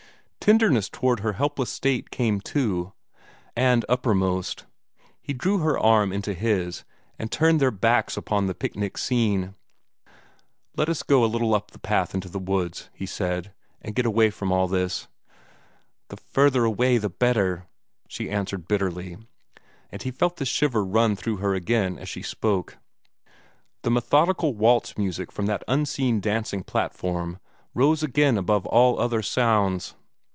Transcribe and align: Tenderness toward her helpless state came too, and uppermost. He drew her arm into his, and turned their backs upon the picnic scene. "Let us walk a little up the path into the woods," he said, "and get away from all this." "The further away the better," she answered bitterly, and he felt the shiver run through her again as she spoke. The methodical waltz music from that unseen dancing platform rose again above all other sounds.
Tenderness 0.43 0.89
toward 0.89 1.19
her 1.19 1.33
helpless 1.33 1.69
state 1.69 2.09
came 2.09 2.41
too, 2.41 2.93
and 3.55 3.85
uppermost. 3.87 4.65
He 5.21 5.33
drew 5.33 5.59
her 5.59 5.77
arm 5.77 6.11
into 6.11 6.33
his, 6.33 6.83
and 7.19 7.31
turned 7.31 7.59
their 7.59 7.69
backs 7.69 8.17
upon 8.17 8.47
the 8.47 8.55
picnic 8.55 8.97
scene. 8.97 9.53
"Let 10.75 10.89
us 10.89 11.03
walk 11.07 11.23
a 11.25 11.31
little 11.31 11.53
up 11.53 11.69
the 11.69 11.79
path 11.79 12.15
into 12.15 12.27
the 12.27 12.39
woods," 12.39 12.89
he 12.91 13.05
said, 13.05 13.53
"and 13.83 13.93
get 13.93 14.07
away 14.07 14.31
from 14.31 14.51
all 14.51 14.67
this." 14.67 15.07
"The 16.07 16.17
further 16.17 16.65
away 16.65 16.97
the 16.97 17.07
better," 17.07 17.67
she 18.09 18.31
answered 18.31 18.67
bitterly, 18.67 19.17
and 19.91 20.01
he 20.01 20.09
felt 20.09 20.37
the 20.37 20.45
shiver 20.45 20.83
run 20.83 21.15
through 21.15 21.37
her 21.37 21.53
again 21.53 21.99
as 21.99 22.09
she 22.09 22.23
spoke. 22.23 22.79
The 23.83 23.91
methodical 23.91 24.55
waltz 24.55 24.97
music 24.97 25.31
from 25.31 25.45
that 25.45 25.63
unseen 25.67 26.19
dancing 26.19 26.63
platform 26.63 27.39
rose 27.75 28.01
again 28.01 28.39
above 28.39 28.65
all 28.65 28.99
other 28.99 29.21
sounds. 29.21 29.93